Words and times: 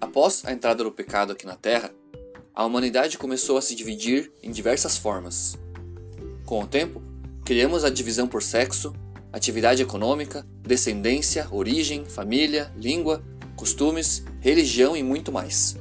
Após 0.00 0.42
a 0.44 0.52
entrada 0.52 0.84
do 0.84 0.92
pecado 0.92 1.32
aqui 1.32 1.44
na 1.44 1.56
Terra, 1.56 1.90
a 2.54 2.64
humanidade 2.64 3.18
começou 3.18 3.58
a 3.58 3.62
se 3.62 3.74
dividir 3.74 4.30
em 4.42 4.52
diversas 4.52 4.96
formas. 4.96 5.58
Com 6.44 6.62
o 6.62 6.66
tempo, 6.66 7.02
criamos 7.44 7.84
a 7.84 7.90
divisão 7.90 8.28
por 8.28 8.42
sexo, 8.42 8.94
atividade 9.32 9.82
econômica, 9.82 10.46
descendência, 10.62 11.48
origem, 11.50 12.04
família, 12.04 12.72
língua, 12.76 13.22
costumes, 13.56 14.24
religião 14.40 14.96
e 14.96 15.02
muito 15.02 15.32
mais. 15.32 15.76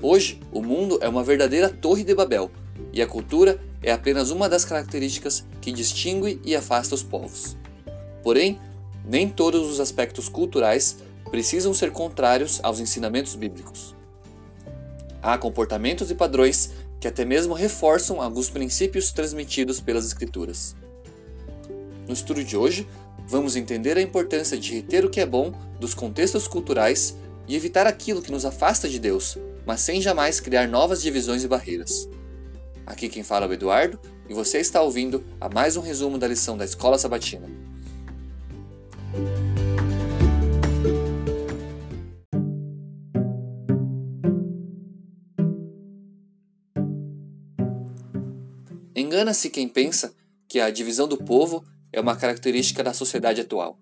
Hoje, 0.00 0.40
o 0.52 0.62
mundo 0.62 0.98
é 1.00 1.08
uma 1.08 1.24
verdadeira 1.24 1.68
Torre 1.68 2.04
de 2.04 2.14
Babel 2.14 2.50
e 2.92 3.02
a 3.02 3.06
cultura 3.06 3.60
é 3.82 3.90
apenas 3.90 4.30
uma 4.30 4.48
das 4.48 4.64
características 4.64 5.44
que 5.60 5.72
distingue 5.72 6.40
e 6.44 6.54
afasta 6.54 6.94
os 6.94 7.02
povos. 7.02 7.56
Porém, 8.22 8.60
nem 9.04 9.28
todos 9.28 9.68
os 9.68 9.80
aspectos 9.80 10.28
culturais 10.28 10.98
precisam 11.34 11.74
ser 11.74 11.90
contrários 11.90 12.60
aos 12.62 12.78
ensinamentos 12.78 13.34
bíblicos. 13.34 13.92
Há 15.20 15.36
comportamentos 15.36 16.08
e 16.08 16.14
padrões 16.14 16.70
que 17.00 17.08
até 17.08 17.24
mesmo 17.24 17.54
reforçam 17.54 18.22
alguns 18.22 18.48
princípios 18.48 19.10
transmitidos 19.10 19.80
pelas 19.80 20.06
Escrituras. 20.06 20.76
No 22.06 22.14
estudo 22.14 22.44
de 22.44 22.56
hoje, 22.56 22.86
vamos 23.26 23.56
entender 23.56 23.96
a 23.96 24.00
importância 24.00 24.56
de 24.56 24.74
reter 24.74 25.04
o 25.04 25.10
que 25.10 25.18
é 25.18 25.26
bom 25.26 25.52
dos 25.80 25.92
contextos 25.92 26.46
culturais 26.46 27.16
e 27.48 27.56
evitar 27.56 27.84
aquilo 27.84 28.22
que 28.22 28.30
nos 28.30 28.44
afasta 28.44 28.88
de 28.88 29.00
Deus, 29.00 29.36
mas 29.66 29.80
sem 29.80 30.00
jamais 30.00 30.38
criar 30.38 30.68
novas 30.68 31.02
divisões 31.02 31.42
e 31.42 31.48
barreiras. 31.48 32.08
Aqui 32.86 33.08
quem 33.08 33.24
fala 33.24 33.46
é 33.46 33.48
o 33.48 33.52
Eduardo 33.52 33.98
e 34.28 34.34
você 34.34 34.58
está 34.58 34.80
ouvindo 34.80 35.24
a 35.40 35.48
mais 35.48 35.76
um 35.76 35.80
resumo 35.80 36.16
da 36.16 36.28
lição 36.28 36.56
da 36.56 36.64
Escola 36.64 36.96
Sabatina. 36.96 37.73
Engana-se 48.96 49.50
quem 49.50 49.68
pensa 49.68 50.14
que 50.48 50.60
a 50.60 50.70
divisão 50.70 51.08
do 51.08 51.16
povo 51.16 51.64
é 51.92 52.00
uma 52.00 52.16
característica 52.16 52.82
da 52.82 52.92
sociedade 52.92 53.40
atual. 53.40 53.78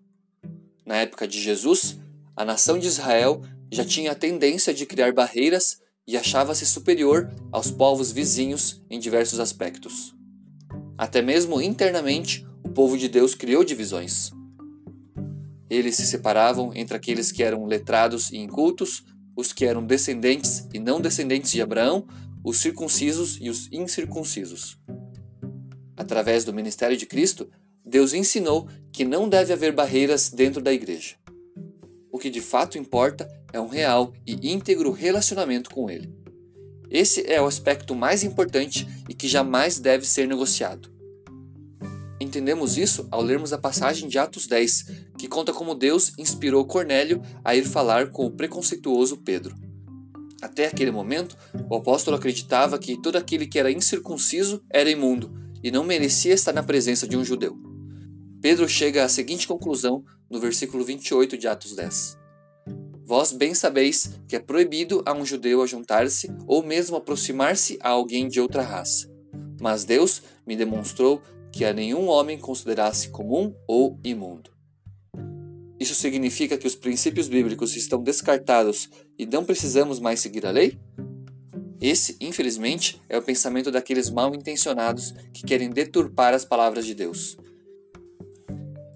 Na 0.87 0.97
época 0.97 1.29
de 1.29 1.41
Jesus, 1.41 1.99
a 2.35 2.45
nação 2.45 2.79
de 2.79 2.87
Israel 2.87 3.43
já 3.71 3.85
tinha 3.85 4.13
a 4.13 4.15
tendência 4.15 4.73
de 4.73 4.87
criar 4.87 5.13
barreiras 5.13 5.81
e 6.07 6.17
achava-se 6.17 6.67
superior 6.67 7.31
aos 7.51 7.71
povos 7.71 8.11
vizinhos 8.11 8.83
em 8.91 8.99
diversos 8.99 9.39
aspectos. 9.39 10.15
Até 10.97 11.23
mesmo 11.23 11.61
internamente, 11.61 12.47
o 12.65 12.71
povo 12.71 12.97
de 12.97 13.09
Deus 13.09 13.35
criou 13.35 13.65
divisões. 13.65 14.31
Eles 15.69 15.97
se 15.97 16.07
separavam 16.07 16.73
entre 16.75 16.97
aqueles 16.97 17.33
que 17.33 17.43
eram 17.43 17.65
letrados 17.65 18.31
e 18.31 18.37
incultos, 18.37 19.05
os 19.37 19.53
que 19.53 19.65
eram 19.65 19.85
descendentes 19.85 20.67
e 20.73 20.79
não 20.79 21.01
descendentes 21.01 21.51
de 21.51 21.63
Abraão, 21.63 22.07
os 22.45 22.59
circuncisos 22.59 23.39
e 23.41 23.49
os 23.49 23.71
incircuncisos. 23.73 24.79
Através 26.03 26.45
do 26.45 26.53
ministério 26.53 26.97
de 26.97 27.07
Cristo, 27.07 27.49
Deus 27.87 28.13
ensinou 28.13 28.69
que 28.93 29.05
não 29.05 29.29
deve 29.29 29.53
haver 29.53 29.71
barreiras 29.71 30.31
dentro 30.31 30.61
da 30.61 30.73
igreja. 30.73 31.15
O 32.11 32.19
que 32.19 32.29
de 32.29 32.41
fato 32.41 32.77
importa 32.77 33.29
é 33.53 33.61
um 33.61 33.69
real 33.69 34.13
e 34.27 34.51
íntegro 34.51 34.91
relacionamento 34.91 35.71
com 35.71 35.89
Ele. 35.89 36.13
Esse 36.91 37.25
é 37.31 37.41
o 37.41 37.47
aspecto 37.47 37.95
mais 37.95 38.25
importante 38.25 38.85
e 39.09 39.15
que 39.15 39.29
jamais 39.29 39.79
deve 39.79 40.05
ser 40.05 40.27
negociado. 40.27 40.91
Entendemos 42.21 42.77
isso 42.77 43.07
ao 43.09 43.23
lermos 43.23 43.53
a 43.53 43.59
passagem 43.59 44.09
de 44.09 44.19
Atos 44.19 44.49
10, 44.49 44.87
que 45.17 45.29
conta 45.29 45.53
como 45.53 45.73
Deus 45.73 46.15
inspirou 46.19 46.67
Cornélio 46.67 47.23
a 47.45 47.55
ir 47.55 47.65
falar 47.65 48.11
com 48.11 48.27
o 48.27 48.31
preconceituoso 48.33 49.19
Pedro. 49.19 49.55
Até 50.43 50.67
aquele 50.67 50.91
momento, 50.91 51.37
o 51.71 51.77
apóstolo 51.77 52.17
acreditava 52.17 52.77
que 52.77 53.01
todo 53.01 53.15
aquele 53.15 53.47
que 53.47 53.61
era 53.61 53.71
incircunciso 53.71 54.61
era 54.69 54.91
imundo 54.91 55.42
e 55.63 55.71
não 55.71 55.85
merecia 55.85 56.35
estar 56.35 56.53
na 56.53 56.63
presença 56.63 57.07
de 57.07 57.17
um 57.17 57.25
judeu. 57.25 57.57
Pedro 58.41 58.69
chega 58.69 59.05
à 59.05 59.09
seguinte 59.09 59.47
conclusão 59.47 60.05
no 60.29 60.41
versículo 60.41 60.85
28 60.85 61.39
de 61.39 61.47
Atos 61.47 61.77
10. 61.77 62.19
Vós 63.05 63.33
bem 63.33 63.55
sabeis 63.55 64.11
que 64.27 64.35
é 64.35 64.41
proibido 64.41 65.03
a 65.05 65.13
um 65.13 65.25
judeu 65.25 65.63
ajuntar-se 65.63 66.33
ou 66.47 66.63
mesmo 66.63 66.97
aproximar-se 66.97 67.79
a 67.81 67.91
alguém 67.91 68.29
de 68.29 68.41
outra 68.41 68.63
raça. 68.63 69.11
Mas 69.61 69.85
Deus 69.85 70.23
me 70.47 70.57
demonstrou 70.57 71.23
que 71.53 71.65
a 71.65 71.73
nenhum 71.73 72.09
homem 72.09 72.39
considerasse 72.39 73.11
comum 73.11 73.55
ou 73.69 74.01
imundo. 74.03 74.51
Isso 75.79 75.95
significa 75.95 76.57
que 76.57 76.67
os 76.67 76.75
princípios 76.75 77.29
bíblicos 77.29 77.77
estão 77.77 78.03
descartados 78.03 78.89
e 79.19 79.27
não 79.27 79.45
precisamos 79.45 80.01
mais 80.01 80.21
seguir 80.21 80.47
a 80.47 80.51
lei? 80.51 80.79
Esse, 81.83 82.17
infelizmente, 82.21 83.03
é 83.09 83.19
o 83.19 83.23
pensamento 83.23 83.69
daqueles 83.69 84.09
mal 84.09 84.33
intencionados 84.33 85.13
que 85.33 85.43
querem 85.43 85.69
deturpar 85.69 86.33
as 86.33 86.45
palavras 86.45 86.87
de 86.87 86.95
Deus. 86.95 87.37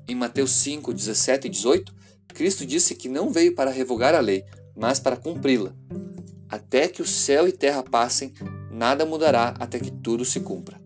Em 0.06 0.14
Mateus 0.14 0.52
5, 0.52 0.94
17 0.94 1.48
e 1.48 1.50
18, 1.50 1.92
Cristo 2.28 2.64
disse 2.64 2.94
que 2.94 3.08
não 3.08 3.32
veio 3.32 3.56
para 3.56 3.72
revogar 3.72 4.14
a 4.14 4.20
lei, 4.20 4.44
mas 4.76 5.00
para 5.00 5.16
cumpri-la. 5.16 5.74
Até 6.48 6.86
que 6.86 7.02
o 7.02 7.06
céu 7.06 7.48
e 7.48 7.52
terra 7.52 7.82
passem, 7.82 8.32
nada 8.70 9.04
mudará 9.04 9.48
até 9.58 9.80
que 9.80 9.90
tudo 9.90 10.24
se 10.24 10.38
cumpra. 10.38 10.80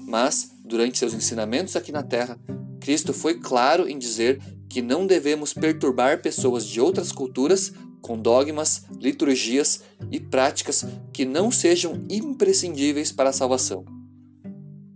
Mas, 0.00 0.52
durante 0.64 0.96
seus 0.96 1.12
ensinamentos 1.12 1.74
aqui 1.74 1.90
na 1.90 2.04
terra, 2.04 2.38
Cristo 2.78 3.12
foi 3.12 3.40
claro 3.40 3.88
em 3.88 3.98
dizer 3.98 4.40
que 4.68 4.80
não 4.80 5.08
devemos 5.08 5.52
perturbar 5.52 6.22
pessoas 6.22 6.64
de 6.64 6.80
outras 6.80 7.10
culturas 7.10 7.72
com 8.00 8.18
dogmas, 8.18 8.84
liturgias 8.98 9.82
e 10.10 10.18
práticas 10.18 10.84
que 11.12 11.24
não 11.24 11.50
sejam 11.50 12.04
imprescindíveis 12.08 13.12
para 13.12 13.30
a 13.30 13.32
salvação. 13.32 13.84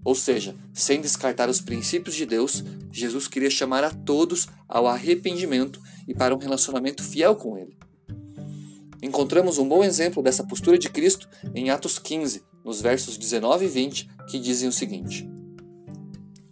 Ou 0.04 0.15
seja, 0.15 0.54
sem 0.72 1.00
descartar 1.00 1.48
os 1.48 1.60
princípios 1.60 2.15
de 2.15 2.26
Deus, 2.26 2.62
Jesus 2.92 3.26
queria 3.26 3.48
chamar 3.48 3.82
a 3.84 3.91
todos 3.91 4.47
ao 4.69 4.87
arrependimento 4.87 5.81
e 6.06 6.15
para 6.15 6.34
um 6.34 6.38
relacionamento 6.38 7.03
fiel 7.03 7.34
com 7.34 7.56
Ele. 7.56 7.76
Encontramos 9.03 9.59
um 9.59 9.69
bom 9.69 9.82
exemplo 9.82 10.22
dessa 10.22 10.44
postura 10.44 10.78
de 10.78 10.88
Cristo 10.91 11.28
em 11.54 11.71
Atos 11.71 11.98
15, 11.98 12.42
nos 12.65 12.81
versos 12.81 13.16
19 13.16 13.65
e 13.65 13.69
20, 13.69 14.09
que 14.28 14.38
dizem 14.38 14.69
o 14.69 14.72
seguinte: 14.72 15.28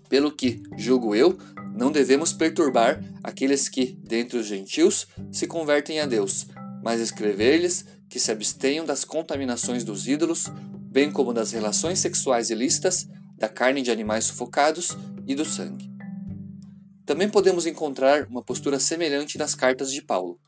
Pelo 0.08 0.32
que, 0.32 0.62
julgo 0.76 1.14
eu, 1.14 1.38
não 1.82 1.90
devemos 1.90 2.32
perturbar 2.32 3.02
aqueles 3.24 3.68
que, 3.68 3.98
dentre 4.04 4.38
os 4.38 4.46
gentios, 4.46 5.08
se 5.32 5.48
convertem 5.48 5.98
a 5.98 6.06
Deus, 6.06 6.46
mas 6.80 7.00
escrever-lhes 7.00 7.84
que 8.08 8.20
se 8.20 8.30
abstenham 8.30 8.86
das 8.86 9.04
contaminações 9.04 9.82
dos 9.82 10.06
ídolos, 10.06 10.46
bem 10.92 11.10
como 11.10 11.32
das 11.32 11.50
relações 11.50 11.98
sexuais 11.98 12.50
ilícitas, 12.50 13.08
da 13.36 13.48
carne 13.48 13.82
de 13.82 13.90
animais 13.90 14.26
sufocados 14.26 14.96
e 15.26 15.34
do 15.34 15.44
sangue. 15.44 15.90
Também 17.04 17.28
podemos 17.28 17.66
encontrar 17.66 18.28
uma 18.28 18.44
postura 18.44 18.78
semelhante 18.78 19.36
nas 19.36 19.56
cartas 19.56 19.90
de 19.90 20.02
Paulo. 20.02 20.38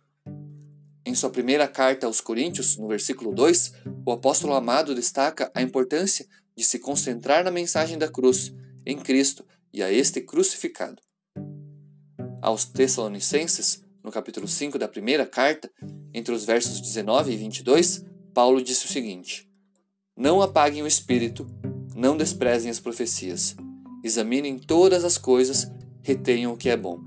Em 1.04 1.16
sua 1.16 1.30
primeira 1.30 1.66
carta 1.66 2.06
aos 2.06 2.20
Coríntios, 2.20 2.76
no 2.76 2.86
versículo 2.86 3.34
2, 3.34 3.72
o 4.06 4.12
apóstolo 4.12 4.54
amado 4.54 4.94
destaca 4.94 5.50
a 5.52 5.60
importância 5.60 6.28
de 6.56 6.62
se 6.62 6.78
concentrar 6.78 7.42
na 7.42 7.50
mensagem 7.50 7.98
da 7.98 8.06
cruz, 8.06 8.54
em 8.86 8.96
Cristo 8.96 9.44
e 9.72 9.82
a 9.82 9.90
este 9.90 10.20
crucificado. 10.20 11.03
Aos 12.44 12.66
Tessalonicenses, 12.66 13.82
no 14.02 14.10
capítulo 14.12 14.46
5 14.46 14.78
da 14.78 14.86
primeira 14.86 15.24
carta, 15.24 15.70
entre 16.12 16.34
os 16.34 16.44
versos 16.44 16.78
19 16.78 17.32
e 17.32 17.36
22, 17.38 18.04
Paulo 18.34 18.62
disse 18.62 18.84
o 18.84 18.88
seguinte: 18.88 19.48
Não 20.14 20.42
apaguem 20.42 20.82
o 20.82 20.86
espírito, 20.86 21.46
não 21.96 22.18
desprezem 22.18 22.70
as 22.70 22.78
profecias. 22.78 23.56
Examinem 24.04 24.58
todas 24.58 25.06
as 25.06 25.16
coisas, 25.16 25.72
retenham 26.02 26.52
o 26.52 26.56
que 26.58 26.68
é 26.68 26.76
bom. 26.76 27.00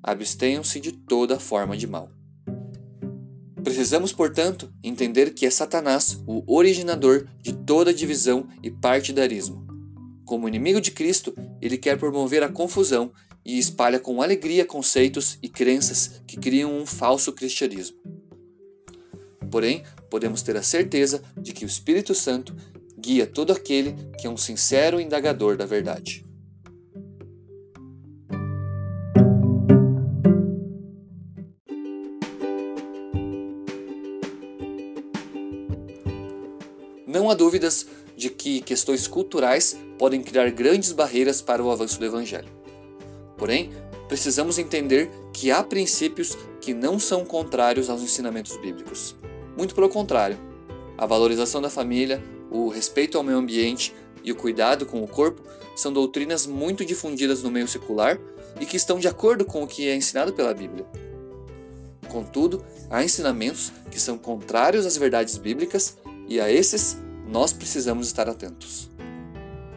Abstenham-se 0.00 0.78
de 0.78 0.92
toda 0.92 1.40
forma 1.40 1.76
de 1.76 1.88
mal. 1.88 2.08
Precisamos, 3.64 4.12
portanto, 4.12 4.72
entender 4.80 5.34
que 5.34 5.44
é 5.44 5.50
Satanás 5.50 6.22
o 6.24 6.44
originador 6.46 7.26
de 7.42 7.52
toda 7.52 7.92
divisão 7.92 8.46
e 8.62 8.70
partidarismo. 8.70 9.66
Como 10.24 10.46
inimigo 10.46 10.80
de 10.80 10.92
Cristo, 10.92 11.34
ele 11.60 11.76
quer 11.76 11.98
promover 11.98 12.44
a 12.44 12.48
confusão 12.48 13.10
e 13.44 13.58
espalha 13.58 14.00
com 14.00 14.22
alegria 14.22 14.64
conceitos 14.64 15.38
e 15.42 15.48
crenças 15.48 16.22
que 16.26 16.36
criam 16.36 16.76
um 16.76 16.86
falso 16.86 17.32
cristianismo. 17.32 17.96
Porém, 19.50 19.84
podemos 20.10 20.42
ter 20.42 20.56
a 20.56 20.62
certeza 20.62 21.22
de 21.36 21.52
que 21.52 21.64
o 21.64 21.66
Espírito 21.66 22.14
Santo 22.14 22.56
guia 22.98 23.26
todo 23.26 23.52
aquele 23.52 23.94
que 24.18 24.26
é 24.26 24.30
um 24.30 24.36
sincero 24.36 25.00
indagador 25.00 25.56
da 25.56 25.66
verdade. 25.66 26.24
Não 37.06 37.30
há 37.30 37.34
dúvidas 37.34 37.86
de 38.16 38.28
que 38.28 38.60
questões 38.60 39.06
culturais 39.06 39.76
podem 39.98 40.20
criar 40.20 40.50
grandes 40.50 40.90
barreiras 40.90 41.40
para 41.40 41.62
o 41.62 41.70
avanço 41.70 41.98
do 41.98 42.04
Evangelho. 42.04 42.63
Porém, 43.44 43.70
precisamos 44.08 44.58
entender 44.58 45.10
que 45.30 45.50
há 45.50 45.62
princípios 45.62 46.34
que 46.62 46.72
não 46.72 46.98
são 46.98 47.26
contrários 47.26 47.90
aos 47.90 48.00
ensinamentos 48.00 48.56
bíblicos. 48.56 49.14
Muito 49.54 49.74
pelo 49.74 49.90
contrário. 49.90 50.38
A 50.96 51.04
valorização 51.04 51.60
da 51.60 51.68
família, 51.68 52.24
o 52.50 52.70
respeito 52.70 53.18
ao 53.18 53.22
meio 53.22 53.36
ambiente 53.36 53.94
e 54.22 54.32
o 54.32 54.34
cuidado 54.34 54.86
com 54.86 55.04
o 55.04 55.06
corpo 55.06 55.42
são 55.76 55.92
doutrinas 55.92 56.46
muito 56.46 56.86
difundidas 56.86 57.42
no 57.42 57.50
meio 57.50 57.68
secular 57.68 58.18
e 58.58 58.64
que 58.64 58.78
estão 58.78 58.98
de 58.98 59.08
acordo 59.08 59.44
com 59.44 59.62
o 59.62 59.66
que 59.66 59.90
é 59.90 59.94
ensinado 59.94 60.32
pela 60.32 60.54
Bíblia. 60.54 60.86
Contudo, 62.08 62.64
há 62.88 63.04
ensinamentos 63.04 63.70
que 63.90 64.00
são 64.00 64.16
contrários 64.16 64.86
às 64.86 64.96
verdades 64.96 65.36
bíblicas 65.36 65.98
e 66.26 66.40
a 66.40 66.50
esses 66.50 66.96
nós 67.28 67.52
precisamos 67.52 68.06
estar 68.06 68.26
atentos. 68.26 68.88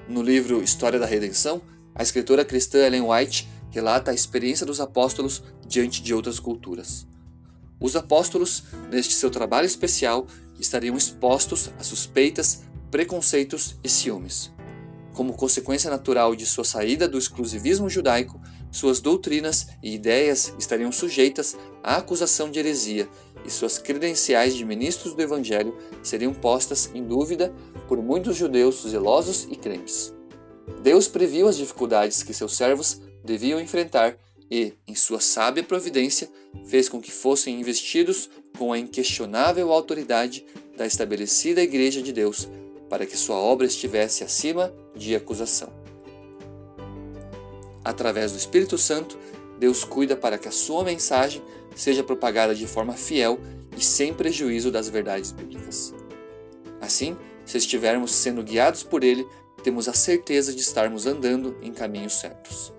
No 0.08 0.22
livro 0.22 0.64
História 0.64 0.98
da 0.98 1.06
Redenção, 1.06 1.62
a 1.98 2.04
escritora 2.04 2.46
cristã 2.46 2.78
Ellen 2.86 3.02
White 3.02 3.57
relata 3.78 4.10
a 4.10 4.14
experiência 4.14 4.66
dos 4.66 4.82
apóstolos 4.82 5.44
diante 5.68 6.02
de 6.02 6.12
outras 6.12 6.40
culturas. 6.40 7.06
Os 7.80 7.96
apóstolos, 7.96 8.64
neste 8.90 9.14
seu 9.14 9.30
trabalho 9.30 9.68
especial, 9.68 10.26
estariam 10.60 10.98
expostos 10.98 11.70
a 11.78 11.84
suspeitas, 11.84 12.64
preconceitos 12.90 13.76
e 13.84 13.90
ciúmes. 13.90 14.52
Como 15.14 15.34
consequência 15.34 15.92
natural 15.92 16.36
de 16.36 16.44
sua 16.44 16.64
saída 16.64 17.08
do 17.08 17.20
exclusivismo 17.20 17.88
judaico, 17.88 18.42
suas 18.72 19.00
doutrinas 19.00 19.68
e 19.84 19.94
ideias 19.94 20.52
estariam 20.58 20.92
sujeitas 20.92 21.56
à 21.84 21.98
acusação 21.98 22.50
de 22.50 22.58
heresia 22.58 23.08
e 23.46 23.52
suas 23.52 23.78
credenciais 23.78 24.56
de 24.56 24.66
ministros 24.66 25.14
do 25.14 25.22
Evangelho 25.22 25.78
seriam 26.02 26.34
postas 26.34 26.90
em 26.96 27.04
dúvida 27.04 27.54
por 27.88 28.02
muitos 28.02 28.36
judeus 28.36 28.82
zelosos 28.88 29.48
e 29.52 29.56
crentes. 29.56 30.12
Deus 30.82 31.08
previu 31.08 31.48
as 31.48 31.58
dificuldades 31.58 32.24
que 32.24 32.34
seus 32.34 32.58
servos 32.58 33.02
deviam 33.28 33.60
enfrentar 33.60 34.18
e, 34.50 34.74
em 34.88 34.96
sua 34.96 35.20
sábia 35.20 35.62
providência, 35.62 36.30
fez 36.66 36.88
com 36.88 37.02
que 37.02 37.12
fossem 37.12 37.60
investidos 37.60 38.30
com 38.58 38.72
a 38.72 38.80
inquestionável 38.80 39.72
autoridade 39.72 40.46
da 40.76 40.88
estabelecida 40.88 41.62
Igreja 41.62 42.02
de 42.02 42.14
Deus, 42.14 42.48
para 42.90 43.06
que 43.06 43.18
sua 43.18 43.36
obra 43.36 43.68
estivesse 43.68 44.24
acima 44.24 44.74
de 44.96 45.14
acusação. 45.14 45.72
Através 47.84 48.32
do 48.32 48.38
Espírito 48.38 48.78
Santo, 48.78 49.20
Deus 49.60 49.84
cuida 49.84 50.16
para 50.16 50.38
que 50.38 50.48
a 50.48 50.52
sua 50.52 50.84
mensagem 50.84 51.42
seja 51.76 52.04
propagada 52.04 52.56
de 52.56 52.66
forma 52.66 52.94
fiel 52.94 53.40
e 53.78 53.84
sem 53.84 54.14
prejuízo 54.14 54.72
das 54.72 54.88
verdades 54.88 55.32
bíblicas. 55.32 55.94
Assim, 56.80 57.18
se 57.46 57.58
estivermos 57.58 58.12
sendo 58.12 58.44
guiados 58.44 58.84
por 58.84 59.04
Ele, 59.04 59.28
temos 59.64 59.90
a 59.90 59.94
certeza 59.94 60.54
de 60.54 60.62
estarmos 60.62 61.06
andando 61.06 61.58
em 61.62 61.74
caminhos 61.74 62.14
certos. 62.14 62.77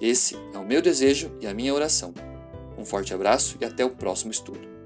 Esse 0.00 0.34
é 0.54 0.58
o 0.58 0.64
meu 0.64 0.80
desejo 0.80 1.30
e 1.40 1.46
a 1.46 1.52
minha 1.52 1.74
oração. 1.74 2.14
Um 2.78 2.84
forte 2.86 3.12
abraço 3.12 3.58
e 3.60 3.64
até 3.64 3.84
o 3.84 3.90
próximo 3.90 4.30
estudo. 4.30 4.79